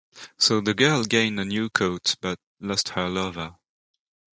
So 0.35 0.61
the 0.61 0.73
girl 0.73 1.03
gained 1.03 1.39
a 1.39 1.45
new 1.45 1.69
coat 1.69 2.15
but 2.21 2.39
lost 2.59 2.89
her 2.89 3.07
lover. 3.07 3.57